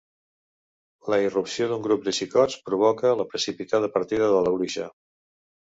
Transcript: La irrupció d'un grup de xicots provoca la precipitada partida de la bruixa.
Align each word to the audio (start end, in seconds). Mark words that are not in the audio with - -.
La 1.13 1.19
irrupció 1.25 1.67
d'un 1.73 1.83
grup 1.89 2.07
de 2.09 2.15
xicots 2.21 2.57
provoca 2.71 3.13
la 3.21 3.29
precipitada 3.35 3.93
partida 4.01 4.33
de 4.35 4.43
la 4.49 4.59
bruixa. 4.59 4.93